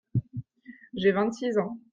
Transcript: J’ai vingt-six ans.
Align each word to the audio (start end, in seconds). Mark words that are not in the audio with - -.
J’ai 0.95 1.11
vingt-six 1.11 1.51
ans. 1.59 1.77